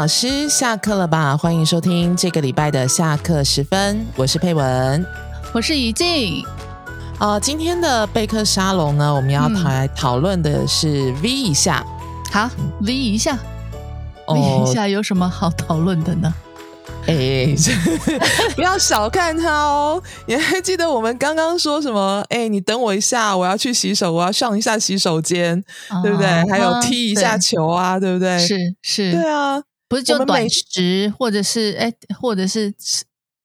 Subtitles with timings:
[0.00, 1.36] 老师下课了吧？
[1.36, 5.04] 欢迎收听这个礼拜的下课时分，我是佩文，
[5.52, 6.42] 我是怡静。
[7.18, 11.84] 啊，今天的备课沙龙呢，我们要来讨论的是 V 一下。
[12.32, 12.48] 好
[12.80, 13.38] ，V 一下
[14.26, 16.32] ，V 一下有什么好讨论的呢？
[17.06, 17.54] 哎，
[18.56, 20.02] 不要小看他哦！
[20.24, 22.24] 你还记得我们刚刚说什么？
[22.30, 25.62] 哎，你等我一下，我要去洗手，我要上一下洗手间，
[26.02, 26.26] 对不对？
[26.50, 28.38] 还有踢一下球啊，对不对？
[28.38, 32.72] 是是，对啊，不是就短时，或者是哎，或者是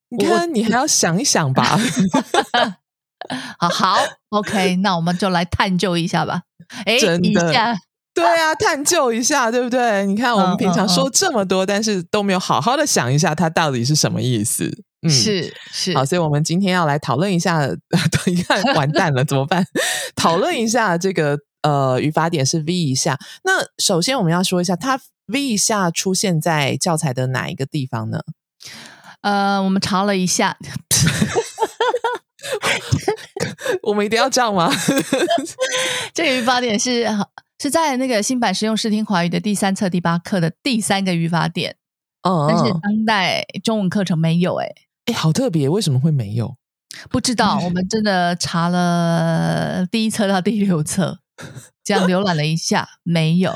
[0.09, 1.75] 你看，你还要想一想吧。
[3.57, 3.97] 好好
[4.29, 6.43] ，OK，那我们就来探究一下吧。
[6.85, 7.75] 哎，一下。
[8.13, 10.05] 对啊，探究一下，对不对？
[10.05, 14.71] 你看，我们平常说这么多，但是都没有好好的想一下，它到底是什么意思？
[15.01, 15.93] 嗯，是是。
[15.95, 17.65] 好，所以我们今天要来讨论一下。
[17.67, 17.77] 等
[18.27, 19.65] 一下，完蛋了，怎么办？
[20.15, 23.17] 讨论一下这个呃语法点是 V 一下。
[23.43, 28.19] 那首先我们要说一下，它 V 一下出现在教材的哪一个地方呢？
[29.21, 30.55] 呃，我们查了一下，
[33.81, 34.71] 我们一定要这样吗？
[36.13, 37.07] 这个语法点是。
[37.57, 41.77] 是在那个新版实用视听华语的第三册第八课的第三个语法点，
[42.21, 44.69] 哦，但是当代中文课程没有，哎，
[45.05, 46.57] 哎，好特别，为什么会没有？
[47.09, 51.19] 不知道，我们真的查了第一册到第六册，
[51.83, 53.53] 这样浏览了一下，没有。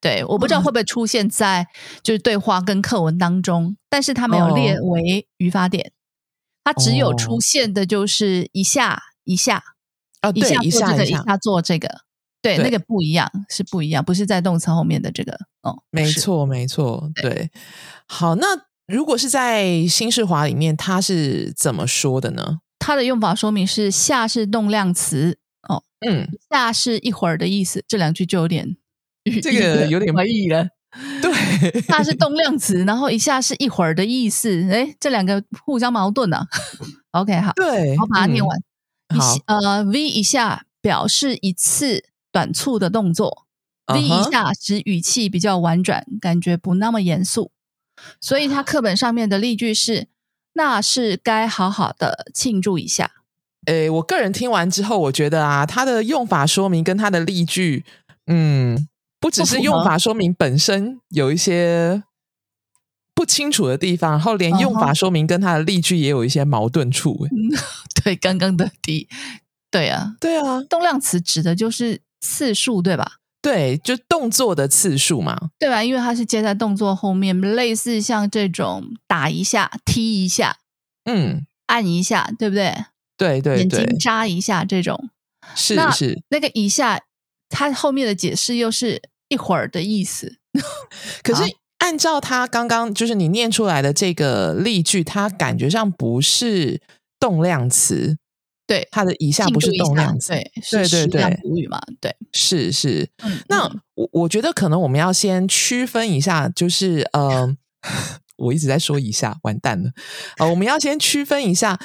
[0.00, 1.66] 对，我不知道会不会出现在
[2.02, 5.92] 就是对话跟课文当中，但是它没有列为语法点，
[6.62, 9.62] 它只有出现的就是一下一下，
[10.22, 12.02] 哦，对，一下一下做这个。
[12.40, 15.82] 对，那个不一样，是不一样，不是在动词后面的这个哦。
[15.90, 17.50] 没错，没错，对。
[18.06, 18.46] 好，那
[18.86, 22.60] 如果是在新式华里面，它是怎么说的呢？
[22.78, 28.76] 它的用法说明是下是动量词哦，嗯，下是一会儿的意思，这两句就有点
[29.42, 30.68] 这个有点怀疑了。
[31.22, 36.46] 对，它是动量词，然后一下是一会儿的意思，哎，这两个互相矛盾呢。
[37.12, 38.58] OK，好，对，我把它念完。
[39.16, 42.04] 好，呃，V 一下表示一次。
[42.30, 43.46] 短促的动作
[43.86, 47.50] ，V 一下使语气比较婉转，感觉不那么严肃，
[48.20, 50.08] 所以它课本上面的例句是
[50.52, 53.12] ：“那是该好好的庆祝一下。”
[53.68, 57.84] 诶，我个人听完之后，我觉得啊，它的用法说明跟它的例句，
[58.26, 58.88] 嗯，
[59.20, 62.02] 不只是用法说明本身有一些
[63.14, 67.26] 不清楚的地方，然后连用法说明跟它的例句也有一些矛盾处。
[68.02, 69.08] 对，刚刚的题，
[69.70, 72.02] 对啊，对啊，动量词指的就是。
[72.20, 73.12] 次数对吧？
[73.40, 75.84] 对，就动作的次数嘛，对吧？
[75.84, 80.56] 因为它是接在动作后面，类似像这种打一下、踢一下，
[81.04, 82.74] 嗯，按一下，对不对？
[83.18, 85.10] 对对，眼睛眨一下这种，
[85.54, 86.98] 是是那个一下，
[87.50, 90.38] 它后面的解释又是一会儿的意思。
[91.22, 91.42] 可是
[91.78, 96.80] 按照他刚刚就是你念出来的这个例句，它感觉上不是
[97.20, 98.16] 动量词。
[98.66, 100.28] 对，它的以下不是动量词，
[100.70, 103.08] 对对对对，补语嘛，对，是是。
[103.48, 103.64] 那
[103.94, 107.56] 我我觉得可能我们要先区分一下，就是呃，
[108.36, 109.92] 我一直在说一下，完蛋了
[110.36, 111.78] 呃，我们要先区分一下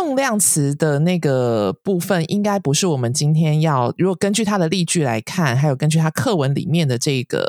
[0.00, 3.92] 动量词的那个部分，应该不是我们今天要。
[3.98, 7.46] 如果根据它的例句来看，还有根据它课文里面的这个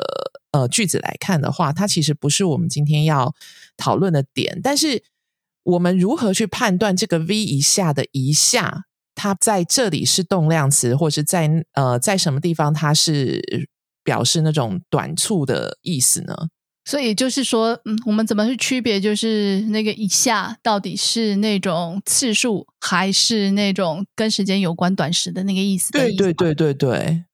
[0.52, 3.34] 呃句子来看的话，它其实不是我们今天要
[3.78, 5.02] 讨论的点，但是。
[5.64, 13.68] 我们如何去判断这个 V 一下的一下，它在这里是动量词，或是在呃在什么地方它是
[14.02, 16.34] 表示那种短促的意思呢？
[16.84, 25.92] 所以就是说，嗯，我们怎么去区别，就是那个以下到底是那种次数，还是那种跟时间有关短时的那个意思？
[25.92, 27.24] 对对对对对，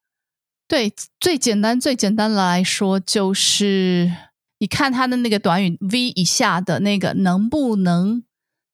[0.66, 4.12] 对，最简单最简单来说就是。
[4.60, 8.24] 你看它的那个短语 V 以下的那个，能不能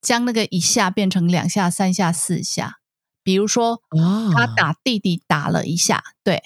[0.01, 2.77] 将那个一下变成两下、三下、四下？
[3.23, 3.83] 比如说，
[4.33, 6.43] 他打弟弟打了一下，对，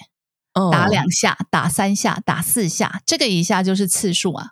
[0.71, 4.51] 打两下、打三下、打四下，这个一下就是次数啊。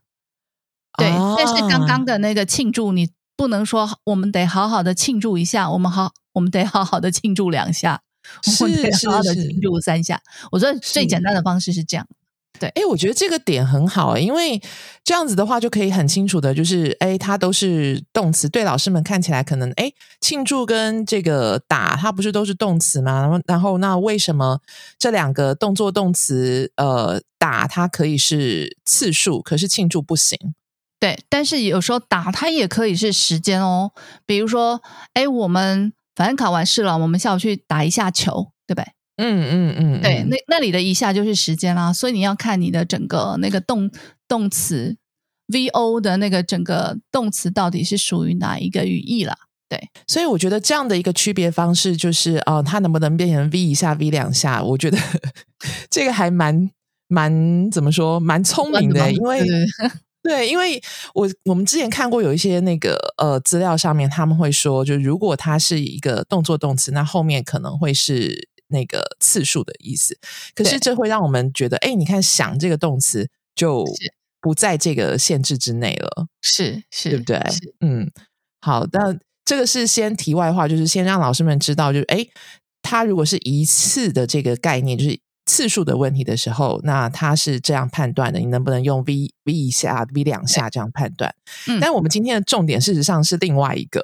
[0.98, 8.02] 对，但是刚刚的那个庆祝，你不能说我们得好好的庆祝一下，我们好，我们得好好的庆祝两下，
[8.62, 10.22] 我们得好好的庆祝三下。
[10.52, 12.08] 我觉得最简单的方式是这样。
[12.60, 14.62] 对，哎，我觉得这个点很好，因为
[15.04, 18.50] 这样子的话就可以很清楚的，就是哎，它都是动词。
[18.50, 23.22] 对老师们看起来可能，哎，庆祝跟这个打，它不是都是动词吗？
[23.22, 24.60] 然后，然后那为什么
[24.98, 30.38] 这两个动作动词，呃，打它可以是次数，可是庆祝不行？
[31.00, 33.92] 对，但是有时候打它也可以是时间哦。
[34.26, 34.82] 比如说，
[35.14, 38.97] 哎，我们反正考完试了，我们下午去打一下球，对不对？
[39.18, 43.90] 嗯嗯嗯，对，那那里的一下就是时间啦，所以你要看你的整个那个动
[44.28, 44.96] 动词
[45.48, 49.36] VO 的那个整个动词到底是属于哪一个语义啦。
[49.70, 54.64] 对，所以我觉得这样的一个区别方式，就是哦，它能不能变成 V 一下 V 两下？
[54.64, 54.98] 我觉得
[55.92, 56.70] 这个还蛮
[57.10, 59.44] 蛮怎么说，蛮聪明的，因为
[60.24, 60.82] 对，因为
[61.14, 70.18] 我我们之前看过有一些那个呃资料上面，他们会说，就如果它是一个动作动词，那后面可能会是那个次数的意思。
[70.56, 73.86] 可是这会让我们觉得，哎，你看想这个动词就
[74.42, 77.42] 不在这个限制之内了，是是，对不对？
[77.82, 78.12] 嗯，
[78.62, 79.18] 好，那。
[79.48, 82.28] 这个是先题外话，就是先让老师们知道，就是哎，
[82.82, 88.40] 他如果是一次的这个概念，就是次数的问题的时候，那他是这样判断的。
[88.40, 91.34] 你能不能用 v v 一下、v 两下这样判断？
[91.70, 94.04] 嗯，但我们今天的重点事实上是另外一个，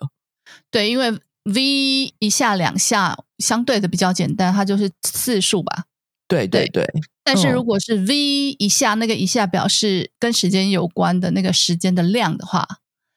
[0.72, 1.12] 对，因为
[1.44, 5.86] v 一下、两下相对的比较简单，它就是次数吧？
[6.28, 6.88] 对对对。
[7.24, 12.68] 但是如果是 v 一下，那个一下表示跟时间有关的那个时间的量的话。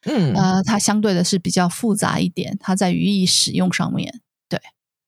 [0.08, 4.60] 嗯，呃，它相对的是比较复杂一点，它在语义使用上面，对，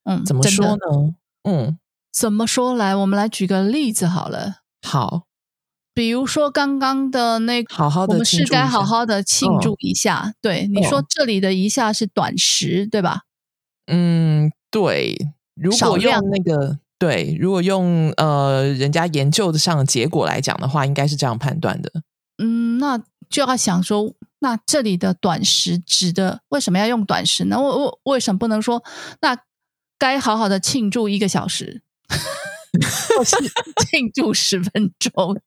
[0.03, 1.15] 嗯，怎么说呢？
[1.45, 1.79] 嗯，
[2.13, 2.97] 怎么说来？
[2.97, 4.63] 我们来举个例子好了。
[4.83, 5.28] 好，
[5.99, 10.33] 比如说刚刚的那个，好好的，我们是该好好的庆祝一下。
[10.41, 13.23] 对，你说这里的一下是短时，对吧？
[13.89, 15.19] 嗯，对。
[15.57, 21.91] 如果用那个，对，如果用呃人家研究的上的结果来讲的话，应该是这样判断的。
[22.41, 22.97] 嗯，那
[23.29, 24.15] 就要想说。
[24.39, 27.61] 那这里的短时指的为什么要用短时呢？
[27.61, 28.85] 为为为什么不能说
[29.21, 29.37] 那
[29.99, 31.83] 该好好的庆祝一个小时，
[33.17, 33.37] 或是
[33.91, 35.41] 庆祝十分钟？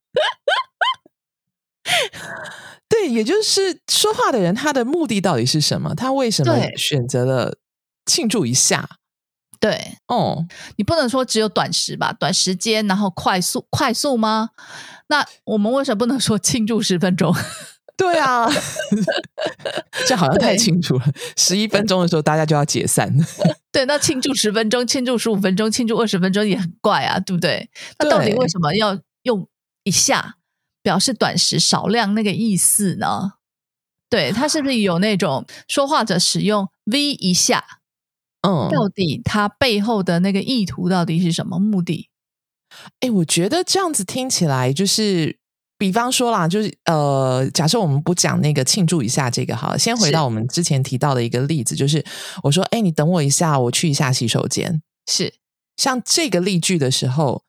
[2.88, 5.96] 对，也就是说话的人他的目的到底是什么？
[5.96, 7.58] 他为什么选择了
[8.06, 8.88] 庆祝一下？
[9.60, 10.46] 对，哦，
[10.78, 12.12] 你不能说只有短时吧？
[12.12, 14.50] 短时间，然后快速快速吗？
[15.08, 17.34] 那我们为什么不能说庆祝十分钟？
[18.02, 18.50] 对啊，
[20.08, 21.06] 这好像太清楚了。
[21.38, 23.16] 十一分钟的时候，大家就要解散。
[23.72, 27.70] 对，那庆祝十分钟，庆祝十五分钟，庆祝二十分钟也很怪啊，对不对？
[28.00, 29.48] 那到底为什么要用
[29.84, 30.38] 一下
[30.82, 33.34] 表示短时少量那个意思呢？
[34.10, 37.64] 对，它是不是有那种说话者使用 v 一下？
[38.42, 42.10] 嗯，到底它背后的那个意图到底是什么目的？
[43.02, 45.41] 哎，我觉得这样子听起来就是。
[45.82, 52.06] 比方说啦，就是呃，假设我们不讲那个庆祝一下这个好，先回到我们之前提到的一个例子，就是
[52.44, 54.84] 我说，哎，你等我一下，我去一下洗手间。
[55.08, 55.34] 是
[55.78, 57.42] 像这个例句的时候，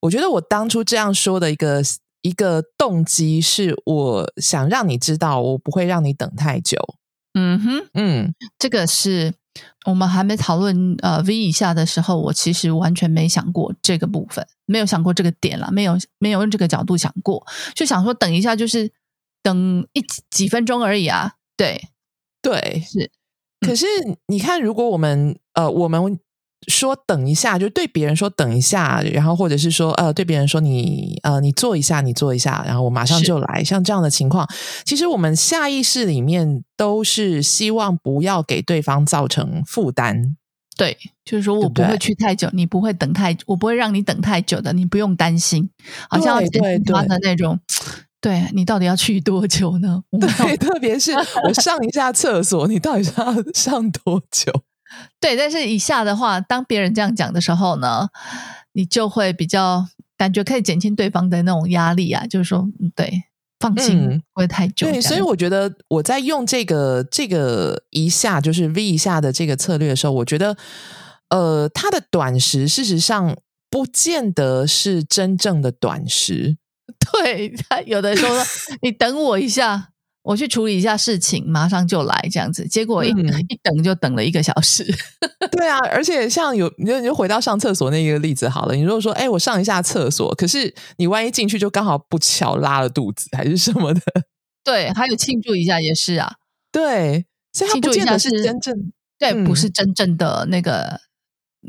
[0.00, 1.80] 我觉得我当初这样说的一个
[2.22, 6.76] 一个动机是，我想让你知道，我不会让你等太久。
[7.34, 9.32] 嗯哼，嗯，这个是。
[9.86, 18.90] 我们还没讨论呃 V 以下的时候，我其实完全没想过这个部分，没有想过这个点了，没有没有用这个角度想过，就想说等一下就是
[19.42, 21.88] 等一几分钟而已啊，对
[22.42, 23.10] 对是，
[23.60, 23.86] 可是
[24.26, 26.18] 你看，如果我们呃我们。
[26.68, 33.62] 说等一下，就对别人说等一下，然后或者是说呃，对别人说你呃，你坐一下，你坐一下，然后我马上就来。
[33.62, 34.48] 像这样的情况，
[34.84, 40.36] 其实我们下意识里面都是希望不要给对方造成负担。
[40.76, 45.70] 对，就是说我不会去太久，你不会等太，我不会让你等太久的，你不用担心。
[46.10, 47.58] 好像对他的那种，
[48.20, 50.02] 对你到底要去多久呢？
[50.20, 51.12] 对，特别是
[51.44, 54.52] 我上一下厕所，你到底是要上多久？
[55.20, 58.08] 对，但是以下的话，当别人这样讲的时候呢，
[58.72, 63.24] 你就会比较感觉可以减轻对方的那种压力啊，就是说，对，
[63.58, 64.90] 放心，不会太久。
[64.90, 70.56] 对，所以我觉得我在用这个这个一下就是 V 一下的这个策略的时候，我觉得，
[71.30, 73.36] 呃，它的短时事实上
[73.68, 76.58] 不见得是真正的短时。
[77.12, 78.34] 对他有的时候，
[78.82, 79.88] 你等我一下。
[80.26, 82.66] 我去处理一下事情，马上就来这样子。
[82.66, 84.84] 结果一一等就等了一个小时。
[85.52, 88.74] 对啊，而且像有你就你就回到上厕所那个例子好了。
[88.74, 94.00] 你如果说哎，我上一下厕所，可是你万一进去就刚好不巧拉了肚子还是什么的。
[94.64, 96.32] 对，还有庆祝一下也是啊。
[96.72, 98.74] 对，所以庆祝一下是真正
[99.20, 101.00] 对，不是真正的那个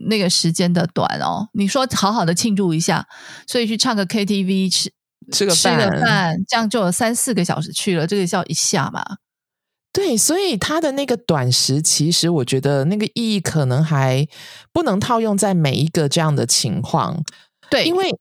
[0.10, 1.50] 那个时间的短哦。
[1.54, 3.08] 你说好好的庆祝一下，
[3.46, 4.92] 所以去唱个 KTV 吃。
[5.32, 9.04] 吃个吃个饭，这样就有三四个小时去了，这个叫一下嘛？
[9.94, 14.28] 对，所以它的那个短时，其实我觉得那个意义可能还
[14.72, 17.24] 不能套用在每一个这样的情况。
[17.72, 18.16] 对，因为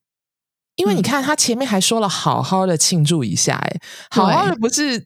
[0.77, 5.05] 因为你看，他前面还说了好好的庆祝一下，哎，好好的不是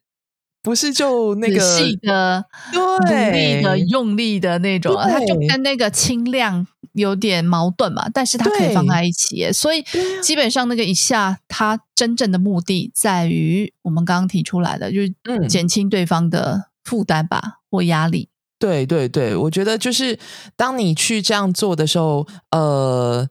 [0.63, 9.83] 不是就那个仔细的、努力的、用力的那种，对它就跟那个轻量有点矛盾嘛，但是它可以放在一起耶，所以
[10.23, 18.29] 基本上那个一下，它真正的目的在于我们刚刚提出来的，就是嗯减轻对方的负担吧或压力。
[18.59, 20.19] 对对对，我觉得就是
[20.55, 23.27] 当你去这样做的时候，呃，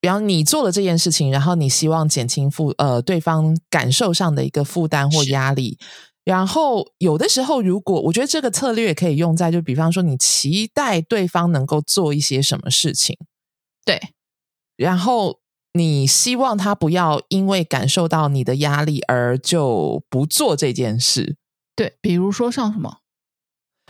[0.00, 5.78] 比方你做了这件事情，然后你希望减轻负呃对方感受上的一个负担或压力。
[6.24, 13.16] 然后有的时候，如果我觉得这个策略可以用在，就比方说你期待对方能够做一些什么事情，
[13.84, 14.00] 对，
[14.76, 15.40] 然后
[15.74, 21.36] 你希望他不要因为感受到你的压力而就不做这件事。
[21.76, 22.98] 对，比如说像什么？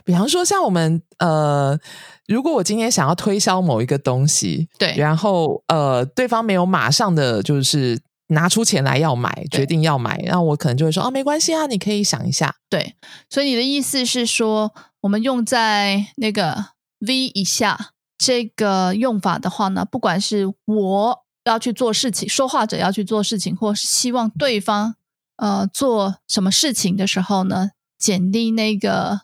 [0.04, 1.78] 比方说，像我们呃，
[2.26, 7.98] 如果我今天想要推销某一个东西，对然后呃，对方没有马上的就是
[8.34, 12.54] 拿出钱来要买，决定要买，那我可能就会说啊，没关系啊，你可以想一下。
[12.68, 12.94] 对，
[13.30, 16.66] 所以你的意思是说，我们用在那个
[17.00, 24.94] V 以下这个用法的话呢，不管是我要去做事情，说话者要去做事情，或是希望对方
[25.36, 29.20] 呃做什么事情的时候呢，减低那个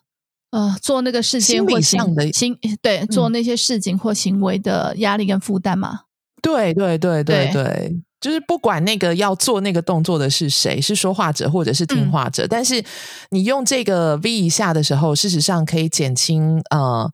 [0.51, 6.01] 呃做那个事情或行上的行对做嗯那些事情或行为的压力跟负担嘛。
[6.43, 12.85] 对对对对对对，就是不管那个要做那个动作的是谁，是说话者或者是听嗯话者，但是
[13.31, 17.11] 你用这个 V 一下的时候，事实上可以减轻呃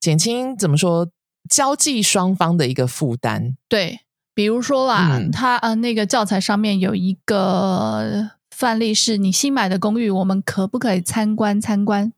[0.00, 1.08] 减轻怎么说
[1.48, 3.56] 交际双方的一个负担。
[3.68, 4.00] 对，
[4.34, 12.12] 比如说啦，嗯他呃那个教材上面有一个范例是，你新买的公寓，我们可不可以参观参观？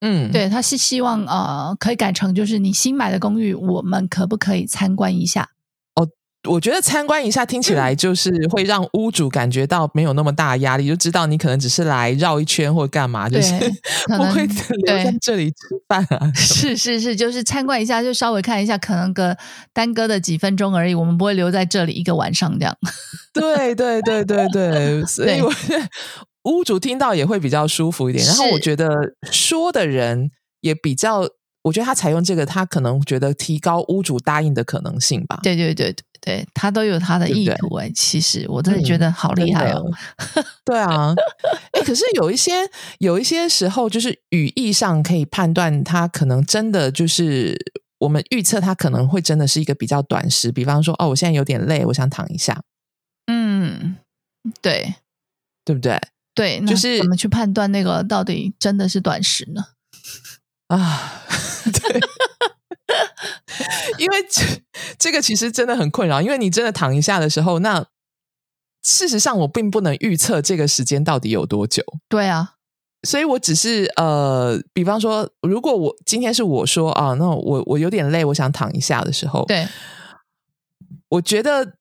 [0.00, 5.48] 嗯，对，他是希望呃可以改成就是你新买的公寓，我们可不可以参观一下？
[6.48, 13.52] 我觉得参观一下听起来就是会让屋主感觉到没有那么大的压力，就知道你可能只是来绕一圈或干嘛，就是
[14.06, 15.56] 不会留在对这里吃
[15.88, 16.32] 饭啊。
[16.34, 19.36] 是是是，就是参观一下，就稍微看一下，可能个
[19.72, 22.76] 耽搁的几分钟而已，我们不会留在这里一个晚上这样。
[23.32, 25.88] 对对对对对，所以我觉得
[26.44, 28.24] 屋主听到也会比较舒服一点。
[28.24, 28.88] 然后我觉得
[29.30, 31.28] 说的人也比较，
[31.62, 35.40] 我觉得他采用这个，他可能觉得提高屋主答应的可能性吧。
[35.42, 35.94] 对对对
[36.52, 39.84] 他都有他的意图哎、其实我真的嗯觉得好厉害哦。
[40.64, 41.14] 对啊，
[41.72, 42.52] 哎，可是有一些
[42.98, 47.56] 有一些时候，就是语义上可以判断，他可能真的就是
[47.98, 52.62] 我们预测他可能会真的是一个比较短时，比方说，哦，我现在有点累，我想躺一下，
[53.26, 53.96] 嗯，
[54.60, 54.94] 对
[55.64, 56.00] 对不对？
[56.34, 59.64] 对，就是怎么去判断那个到底真的是短时呢？
[60.68, 61.24] 啊，
[61.72, 62.00] 对，
[63.98, 64.42] 因为这
[64.98, 67.84] 这个其实真的很困扰，因为你真的躺一下的时候，那
[68.82, 71.82] 事实上我并不能预测这个时间到底有多久。
[72.08, 72.54] 对啊，
[73.06, 79.66] 所以我只是呃，比方说，如果我今天是我说啊，那我我有点累，我想躺一下的时候，对。
[81.10, 81.72] 我觉得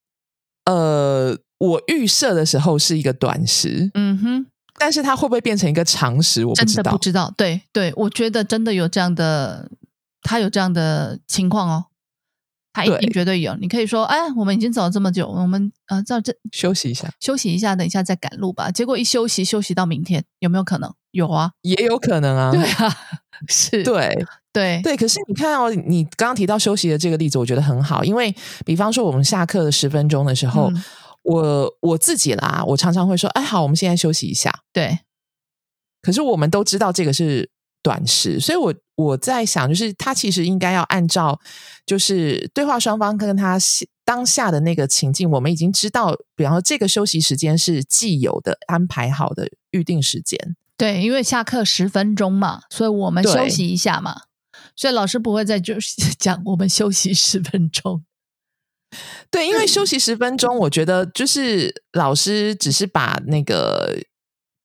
[0.63, 4.47] 呃，我预设的时候是一个短时，嗯哼，
[4.77, 6.97] 但是它会不会变成一个常识，我不知道真的不。
[6.97, 7.33] 知道。
[7.35, 9.69] 对对，我觉得真的有这样的，
[10.21, 11.85] 他有这样的情况哦，
[12.73, 13.55] 他一定绝对有。
[13.55, 18.69] 你可以说，哎，我们已经走了这么久，我们呃，照这休息一下休息一下，等一下再赶路吧。
[18.69, 20.93] 结果一休息，休息到明天，有没有可能？
[21.11, 22.95] 有啊，也有可能啊，对啊，
[23.47, 24.95] 是，对对对。
[24.95, 30.83] 可是你看哦，你刚刚提到休息的这个例子，我觉得很好，因为比方说我们下课的十分钟的时候，嗯
[31.27, 34.61] 我我自己啦，我常常会说，哎，好，我们现在休息一下。
[34.71, 34.99] 对
[36.01, 37.49] 可是我们都知道这个是
[37.83, 41.37] 短时，所以我我在想，就是他其实应该要按照
[41.85, 43.57] 就是对话双方跟他
[44.05, 50.55] 当下的那个情境，我们已经知道，比方说这个休息时间是既有的安排好的预定时间。
[50.77, 54.21] 对，因为下课十分钟嘛，所以我们休息一下嘛。
[54.77, 58.05] 所以老师不会再就是 讲我们休息十分钟。
[59.29, 63.97] 对，因为休息十分钟，我觉得就是老师只是把那个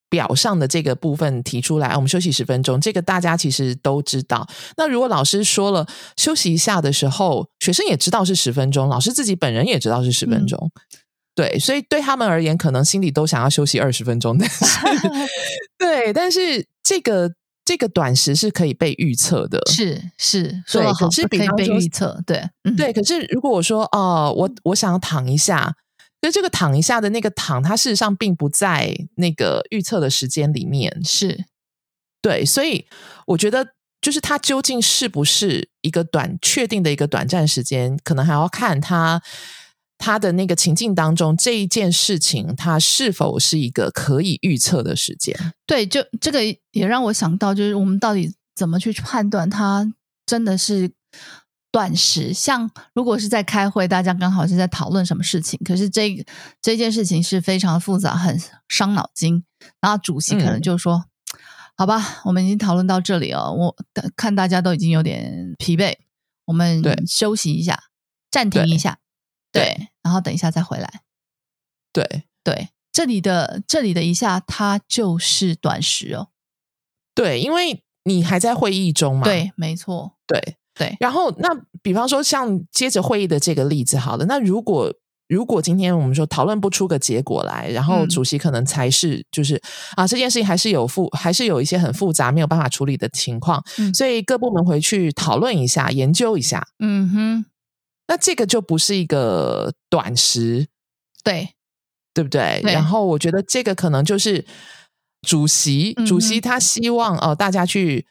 [0.08, 4.46] 表上的这个部分提出来，我们休息十分钟，这个大家其实都知道。
[4.76, 5.86] 那如果老师说了
[6.16, 10.70] 休息一下的时候，学生也知道是十分钟，老师自己本人也知道是十分钟。
[11.34, 14.64] 对，所以对他们而言，可能心里都想要休息二十分钟，但 是
[15.78, 17.32] 对，但是这个
[17.64, 22.20] 这个短时是可以被预测的，是是，说得好，对可是比可以被预测。
[22.26, 25.72] 对，嗯，对，可是如果我说哦，我我想要躺一下，
[26.20, 31.00] 所以这个躺一下的那个躺，它事实上并不在那个预测的时间里面。
[31.04, 31.44] 是
[32.20, 32.86] 对，所以
[33.26, 33.68] 我觉得
[34.00, 39.22] 就是它究竟是不是一个短确定的一个短暂时间，可能还要看它
[40.04, 45.32] 他的那个情境当中，这一件事情它是否是一个可以预测的时间？
[45.64, 46.40] 对，就这个
[46.72, 49.94] 也让我想到，就是我们到底怎么去判断它
[50.26, 50.90] 真的是
[51.70, 52.34] 短时？
[52.34, 56.26] 像如果是在开会，大家刚好是在讨论什么事情，可是这
[56.60, 58.36] 这件事情是非常复杂、很
[58.68, 59.44] 伤脑筋，
[59.80, 61.04] 然后主席可能就说
[61.78, 63.76] ：“好吧，我们已经讨论到这里了，我
[64.16, 65.94] 看大家都已经有点疲惫，
[66.46, 67.84] 我们休息一下，
[68.32, 68.98] 暂停一下。”
[69.52, 71.02] 对，然后等一下再回来。
[71.92, 76.28] 对对，这里的这里的一下，它就是短时哦。
[77.14, 79.24] 对，因为你还在会议中嘛。
[79.24, 80.14] 对，没错。
[80.26, 80.96] 对对。
[80.98, 81.48] 然后，那
[81.82, 84.90] 比方说，像接着会议的这个例子，好了，那如果
[85.28, 89.60] 如果今天我们说讨论不出个结果来，然后主席可能才是就是
[89.96, 96.66] 啊，这件事情还是有复，还是有一些很复杂没有办法处理的情况，所以各部门回去讨论一下，研究一下。
[96.78, 97.44] 嗯哼。
[98.06, 100.66] 那这个就不是一个短时，
[101.24, 101.50] 对
[102.12, 102.60] 对不对？
[102.64, 104.44] 然后我觉得这个可能就是
[105.26, 108.06] 主席，主席他希望哦，大家去，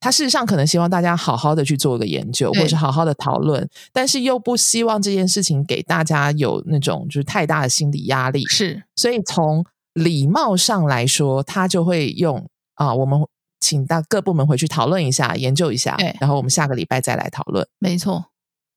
[0.00, 8.44] 他事实上可能希望大家好好的去做一个研究，或者好好的讨论，但是又不希望这件事情给大家有那种就是太大的心理压力。
[8.46, 13.20] 是，所以从礼貌上来说，他就会用啊，我们
[13.60, 17.66] 请大各部门回去讨论一下，研究一下，然后我们下个礼拜再来讨论。
[17.78, 18.26] 没错。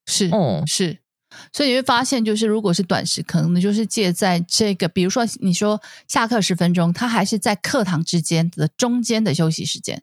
[0.06, 1.00] 是，嗯，是，
[1.54, 10.02] 所以你会发现，就是如果是短时，可能就是借在这个，比如说你说下课十分钟，他还是在课堂之间的中间的休息时间，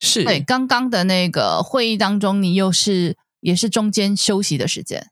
[0.00, 5.10] 是对刚刚的那个会议当中，你又是也是中间休息的时间，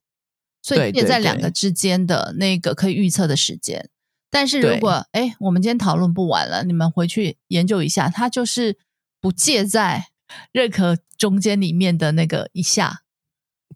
[0.63, 1.51] 所以借在两个。
[1.51, 3.89] 之间的那个可以预测的时间。
[4.31, 8.77] 但是如果哎，我们今天讨论不完了，你们回去研究一下，它就是
[9.21, 10.09] 不借在
[10.53, 13.03] 任何中间里面的那个一下。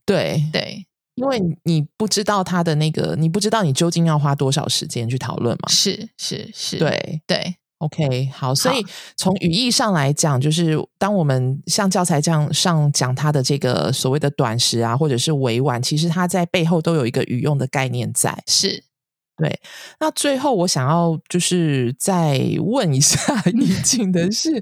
[0.05, 0.43] 对。
[0.53, 5.69] 对，因为你不知道他的那个，你不知道你究竟要花多少时间去讨论嘛？
[5.69, 7.23] 是是是，对。
[7.27, 8.85] 对，OK，好，所以
[9.17, 18.43] 从语义上来讲，就是当我们像教材这样上讲他的这个所谓的短时啊，或者是委婉，其实它在背后都有一个语用的概念在。
[18.47, 18.85] 是。
[19.37, 19.61] 对，
[19.99, 23.19] 那最后我想要就是再问一下
[23.53, 24.61] 易静的是，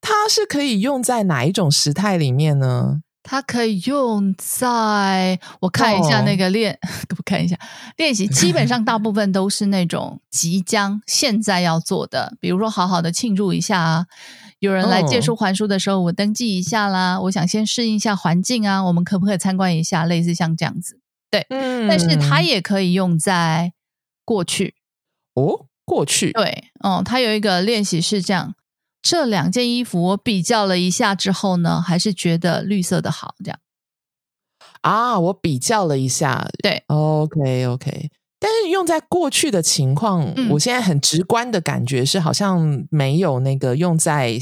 [0.00, 3.02] 它是可以用在哪一种时态里面呢？
[3.26, 6.78] 它可以用在我看一下那个练，
[7.16, 7.58] 我看一下？
[7.96, 14.06] 练习，基本上大部分都是那种即将现在要做的，比如说好好的庆祝一下啊，
[14.58, 20.04] 有人来借书还书的时候，我登记一下啦，我想先适应一下环境啊，我们可不可以参观一下？
[20.04, 23.72] 类似像这样子，对，嗯，但是它也可以用在
[24.26, 24.74] 过去。
[25.34, 28.54] 哦，过去，对，哦，它有一个练习是这样。
[29.04, 33.34] 这两件衣服我比较了一下之后呢，还是觉得绿色的好。
[33.44, 33.58] 这样
[34.80, 38.10] 啊，我比较了一下，对，OK OK。
[38.40, 44.38] 但是用在过去的情况，我现在很直观的感觉是，好像没有那个用在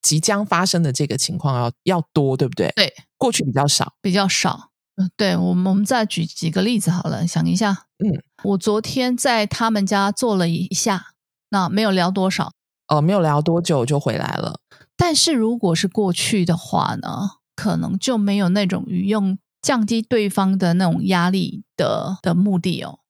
[0.00, 2.72] 即将发生的这个情况要要多，对不对？
[2.76, 4.70] 对，过去比较少，比较少。
[4.96, 7.86] 嗯，对，我们我们再举几个例子好了，想一下。
[7.98, 11.06] 嗯，我昨天在他们家做了一下，
[11.50, 12.52] 那没有聊多少。
[12.88, 14.60] 呃，没有聊多久就回来了。
[14.96, 23.00] 但是如果是过去的话呢，可能就没有那种语用降低对方的那种压力的的目的哦。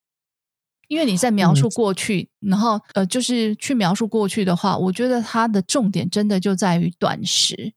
[0.87, 7.73] 因为你在描述过去，然后呃，就是去描述过去的话，我觉得它的重点真的就在于短时。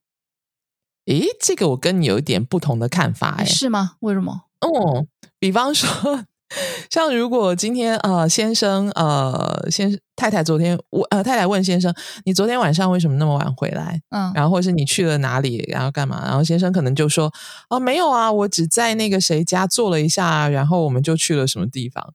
[1.06, 3.96] 诶，这个我跟你有一点不同的看法，哎，是吗？
[4.00, 4.42] 为什么？
[4.60, 5.06] 哦，
[5.38, 6.24] 比方说。
[6.90, 14.00] 像如果今天呃先生呃先太太昨天我呃太太问先生你昨天晚上为什么那么晚回来？
[14.10, 14.32] 嗯。
[14.34, 16.22] 然后或是你去了哪里然后干嘛？
[16.24, 17.32] 然后先生可能就说
[17.68, 22.14] 哦没有啊我只在那个谁家坐了一下然后我们就去了什么地方。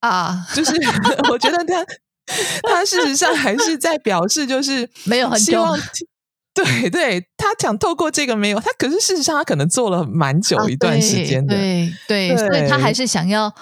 [0.00, 0.46] 啊。
[0.54, 0.72] 就是
[1.30, 1.84] 我觉得他
[2.68, 5.78] 他事实上还是在表示就是没有很希望。
[6.54, 13.54] 对 对，他想透过这个没有他，可是事实上他可能做了蛮久一段时间的，对对，所以他还是想要，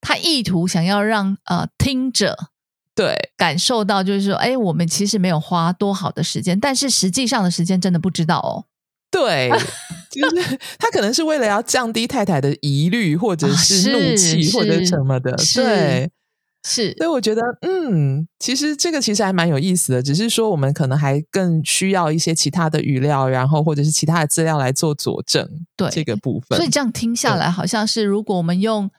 [0.00, 2.36] 他意图想要让呃听者
[2.94, 8.64] 对感受到，就是说，哎，我们其实没有花多好的时间，但是实际上的时间真的不知道哦。
[9.10, 9.48] 对，
[10.10, 16.10] 就是他可能是为了要降低太太的疑虑，或者是怒气，或者什么的，对。
[16.68, 26.56] 是，所以我觉得，嗯，其实这个其实还蛮有意思的，只是说我们可能还更需要一些其他的语料，然后或者是其他的资料来做佐证，对这个部分。
[26.56, 28.90] 所以这样听下来，好像是如果我们用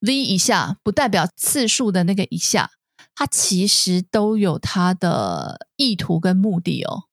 [0.00, 2.70] v 一下，不代表次数的那个一下，
[3.14, 7.04] 它其实都有它的意图跟目的哦。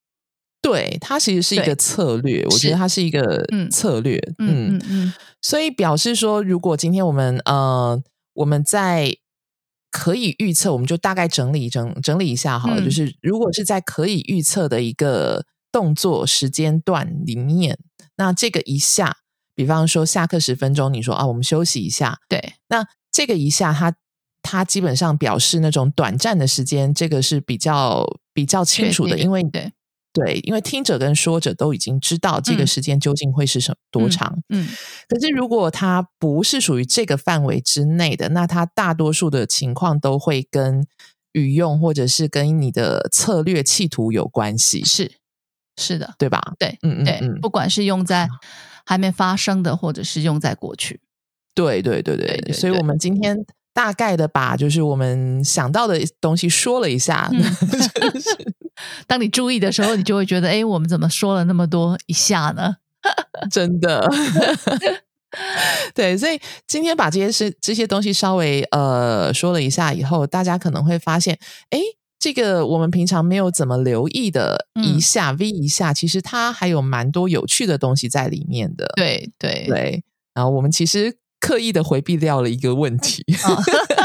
[0.64, 4.18] 对，它其实是一个策略，我觉得它是一个嗯策略。
[4.40, 8.02] 嗯嗯嗯，所以表示说，如果今天我们呃
[8.34, 9.16] 我们在
[9.92, 12.82] 可以预测，我们就大概整理整整理一下好了。
[12.82, 17.78] 嗯就是如果是在可以预测的一个动作时间段里面，
[18.16, 19.18] 那这个一下，
[19.54, 23.94] 比方说下课十分钟，你说啊，我们休息一下，对，那这个一下它。
[24.44, 29.72] 它基本上表示那种短暂的时间，这个是比较比较清楚的，因为对，
[30.14, 32.68] 对，因为听者跟说者都已经知道这个嗯。
[32.68, 34.44] 时间究竟会是什多嗯长。
[34.50, 34.68] 嗯。
[35.08, 40.86] 可是如果它不是属于这个范围之内的，那它大多数的情况都会跟
[41.34, 45.12] 语用或者是跟你的策略企图有关系，是
[45.78, 46.54] 是的，对吧？
[46.60, 46.78] 对？
[46.82, 48.28] 嗯嗯对，嗯，不管是用在
[48.86, 51.00] 还没发生的，或者是用在过去，
[51.56, 53.16] 对对对对对对对所以我们今。
[53.16, 53.38] 天
[53.74, 57.42] 大概的把就是我们想到的东西说了一下，嗯
[59.08, 62.78] 当你注意的时候，你就会觉得，哎，我们怎么说了那么多一下呢？
[63.52, 64.08] 真的。
[65.96, 71.40] 对，所以今天把这些事、这些东西稍微呃说了一下以后，大家可能会发现，
[71.70, 71.80] 哎，
[72.20, 78.92] 这个我们平常没有怎么留意的嗯一下、V 一下，其实它还有蛮多有趣的东西在里面的。
[78.98, 83.56] 对对对，然后我们其实刻意的回避掉了一个问题，哦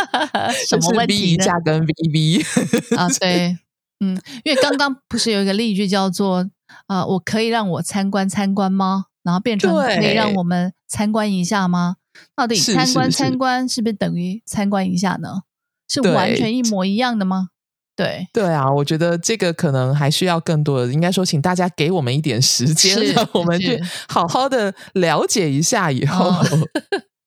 [0.69, 1.43] 什么问题呢？
[1.43, 3.59] 一下跟 VV 啊，对，
[4.01, 6.49] 嗯，因为刚刚不是有一个例句叫做
[6.89, 11.97] “呃，我可以让我参观参观吗？”然后变成可以让我们参观一下吗？
[12.35, 15.43] 到底参观参观是不是等于参观一下呢？
[15.89, 17.49] 是完全一模一样的吗？
[17.97, 26.45] 对，对啊，我觉得这个可能还需要更多的，应该说，请大家给我们一点时间，让我们去好好的了解一下，以后，哦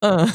[0.00, 0.28] 嗯，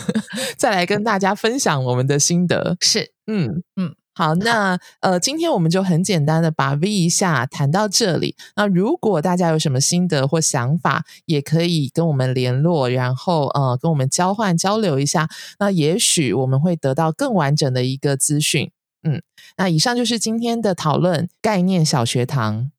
[0.58, 2.76] 再来跟大家分享我们的心得。
[2.82, 8.36] 是，嗯嗯嗯，好，那呃，今天我们就很简单的把 V 一下谈到这里。
[8.56, 15.28] 那如果大家有什么心得或想法，也可以跟我们联络，然后呃，跟我们交换交流一下。
[15.60, 18.72] 那也许我们会得到更完整的一个资讯。
[19.04, 19.22] 嗯，
[19.58, 22.72] 那以上就是今天的讨论概念小学堂。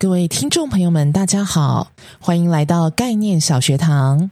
[0.00, 4.30] 各位听众朋友们，大家好，欢迎来到概念小学堂。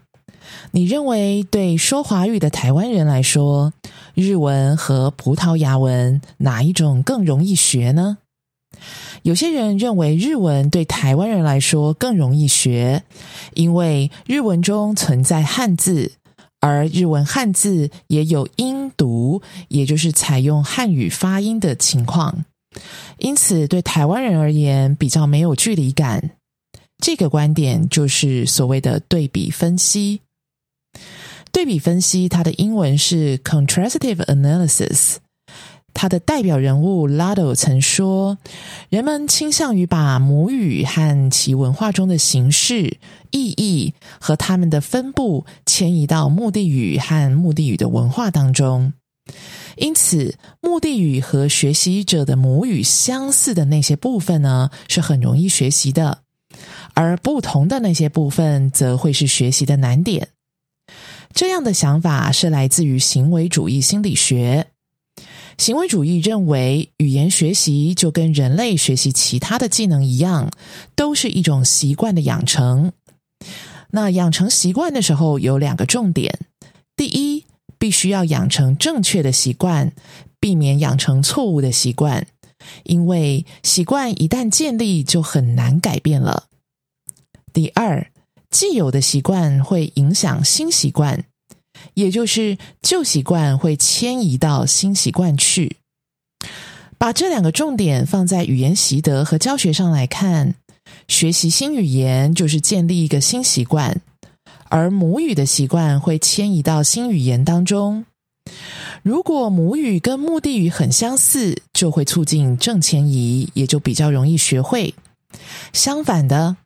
[0.71, 3.75] 你认为对说华语的台湾人来说，
[4.15, 8.17] 日文和葡萄牙文哪一种更容易学呢？
[9.21, 13.05] 有些人认为日文对台湾人来说更容易学，
[13.53, 16.13] 因为日文中存在汉字，
[16.61, 22.47] 而日文汉字也有音读，也就是采用汉语发音的情况。
[23.19, 26.31] 因此，对台湾人而言比较没有距离感。
[26.99, 30.21] 这个观点就是所谓的对比分析。
[31.51, 35.17] 对比分析，它的英文是 contrastive analysis。
[35.95, 38.39] 它的代表人物 Lado 曾说
[38.89, 42.99] ：“人们倾向于把母语和其文化中的形式、
[43.31, 48.93] 意义和它们的分布迁移到目的语和目的语的文化当中。”
[49.81, 56.19] 因此，目的语和学习者的母语相似的那些部分呢，是很容易学习的；
[56.95, 60.29] 而不同的那些部分，则会是学习的难点。
[61.33, 64.67] 这样的想法是来自于行为主义心理学。
[65.59, 70.51] 行为主义认为，语言学习就跟人类学习其他的技能一样，
[70.95, 72.93] 都是一种习惯的养成。
[73.91, 76.39] 那养成习惯的时候，有两个重点：
[76.97, 77.45] 第一，
[77.79, 79.93] 必须要养成正确的习惯，
[80.41, 82.27] 避免养成错误的习惯，
[82.85, 86.45] 因为习惯一旦建立就很难改变了。
[87.53, 88.11] 第二，
[88.51, 91.25] 既有的习惯会影响新习惯，
[91.95, 95.77] 也就是旧习惯会迁移到新习惯去。
[96.99, 100.55] 把这两个重点放在语言习得和教学上来看，
[101.07, 104.01] 学习新语言就是建立一个新习惯。
[104.69, 108.05] 而母语的习惯会迁移到新语言当中。
[109.03, 114.95] 如果母语跟目的语很相似，就会促进正迁移，也就比较容易学会。
[115.73, 116.57] 相反的，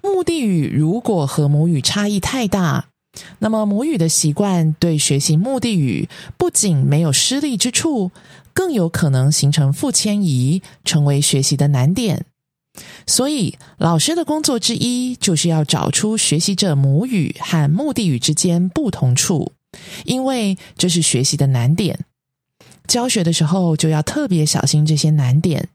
[0.00, 2.86] 目的语如果和母语差异太大，
[3.40, 8.10] 那么母语的习惯对学习目的语不仅没有失利之处，
[8.52, 12.24] 更有可能形成负迁移，成为学习的难点。
[13.06, 19.52] 所以，老师的工作之一就是要找出学习者母语和目的语之间不同处，
[20.04, 22.00] 因为这是学习的难点。
[22.86, 25.68] 教学的时候就要特别小心这些难点，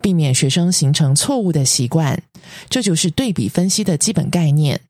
[0.00, 2.22] 避免学生形成错误的习惯。
[2.68, 4.80] 这就是对比分析的基本概念。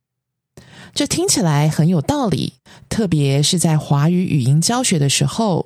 [0.94, 2.54] 这听起来很有道理，
[2.88, 5.65] 特别是在华语语音教学的时候。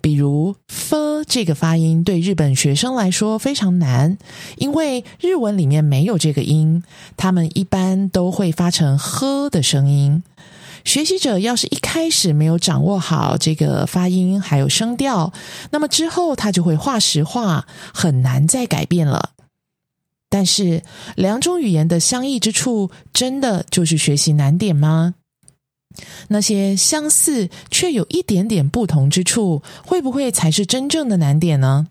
[0.00, 4.18] 比如 “f” 这个发音对日本学生来说非常难，
[4.56, 6.82] 因为日文里面没有这个音，
[7.16, 10.22] 他们一般都会发成“呵”的声音。
[10.84, 15.32] 学习者要是一开始没有掌握好这个发音还有声调，
[15.70, 19.30] 那么之后他就会画实话，很难再改变了。
[20.30, 20.82] 但是
[21.16, 25.14] 两种语言的相异之处，真的就是学习难点吗？
[26.28, 31.88] 那些相似却有一点点不同之处，会不会才是真正的难点呢？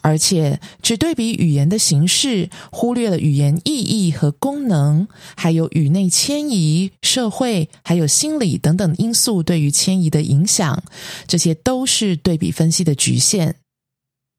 [0.00, 10.84] 而且只对比语言的形式，忽略了语言意义和功能，还有语内迁移、社会还有心理等等因素对于迁移的影响，
[11.26, 13.56] 这些都是对比分析的局限。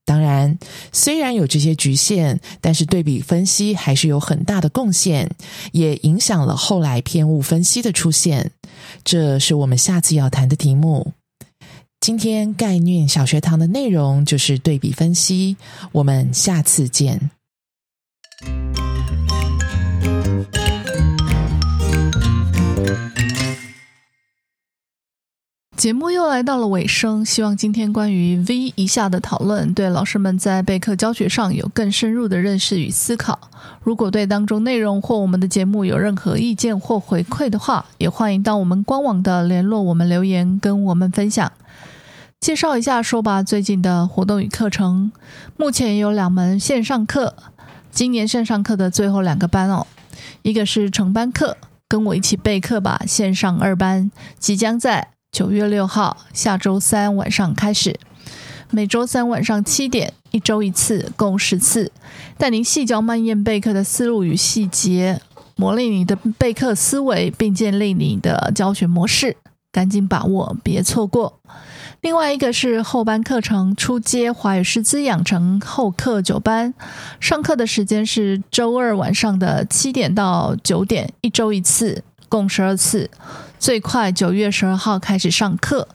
[0.10, 0.58] 当然，
[0.92, 5.30] 虽然有这些局限，但是对比分析还是有很大的贡献，
[5.72, 8.50] 也影响了后来偏误分析的出现。
[9.04, 11.14] 这是我们下次要谈的题目。
[12.00, 15.58] 今天概念小学堂的内容就是对比分析，
[15.92, 17.30] 我们下次见。
[25.80, 33.40] 节目又来到了尾声，希望今天关于 V 一下的讨论，对老师们在备课教学上有更深入的认识与思考。
[33.82, 41.50] 如果对当中内容或我们的节目有任何意见或回馈的话，也欢迎到我们官网的联络我们留言跟我们分享。
[42.42, 45.14] 介绍一下说吧，最近的活动与课程，
[45.56, 47.38] 目前有两门线上课，
[47.90, 49.88] 今年线上课的最后两个班哦，
[50.42, 51.56] 一个是成班课，
[51.88, 55.12] 跟我一起备课吧，线上二班即将在。
[55.32, 58.00] 九月六号，下周三晚上开始，
[58.72, 61.92] 每周三晚上七点，一周一次，共十次，
[62.38, 65.22] 带您细嚼慢咽备课的思路与细节，
[65.56, 69.38] 磨砺你的备课思维，并建立你的教学模式。
[69.72, 71.40] 赶紧把握，别错过。
[72.02, 76.74] 另外一个是后班课程，初阶华语师资养成后课九班，
[77.20, 82.04] 上课的时间是周二晚上的七点到九点，一周一次。
[82.30, 83.10] 共十二次，
[83.60, 85.88] 最快九月十二号开始上课。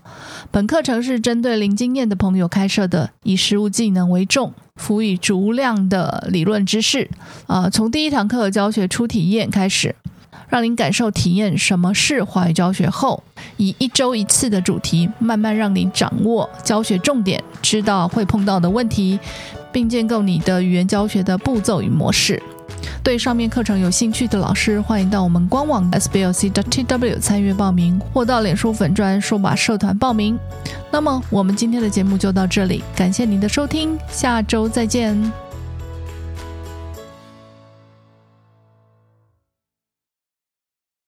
[0.51, 7.09] 本课程是针对零经验的朋友开设的，以实务技能为重，辅以足量的理论知识。
[7.47, 9.95] 啊，从第一堂课教学初体验开始，
[10.49, 13.23] 让您感受体验什么是华语教学后，
[13.57, 19.19] 以一周一次的主题，慢慢让您掌握教学重点，知道会碰到的问题，
[19.73, 22.41] 并建构你的语言教学的步骤与模式。
[23.03, 30.39] 对上面课程有兴趣的老师，欢迎到我们官网 sblc.tw 参与报名，或到脸书粉专数码社团报名。
[30.91, 35.44] 那么，我们今天的节目就到这里，感谢您的收听，下周再见。